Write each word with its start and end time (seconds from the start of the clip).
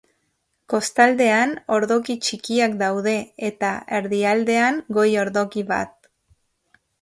Kostaldean 0.73 1.51
ordoki 1.75 2.15
txikiak 2.27 2.73
daude, 2.79 3.13
eta 3.51 3.69
erdialdean 3.99 4.81
goi 5.01 5.07
ordoki 5.27 5.67
bat. 5.75 6.11